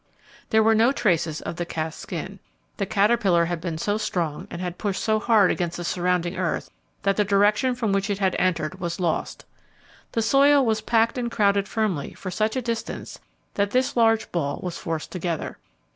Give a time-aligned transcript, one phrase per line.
[0.49, 2.39] There were no traces of the cast skin.
[2.77, 6.71] The caterpillar had been so strong and had pushed so hard against the surrounding earth
[7.03, 9.45] that the direction from which it had entered was lost.
[10.13, 13.19] The soil was packed and crowded firmly for such a distance
[13.53, 15.59] that this large ball was forced together.